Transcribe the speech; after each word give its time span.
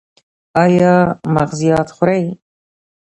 ایا 0.63 0.95
مغزيات 1.35 1.87
خورئ؟ 1.95 2.23